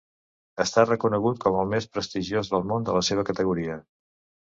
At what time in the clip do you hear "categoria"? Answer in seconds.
3.33-3.81